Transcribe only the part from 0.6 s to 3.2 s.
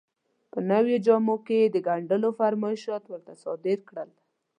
نویو جامو کې یې د ګنډلو فرمایشات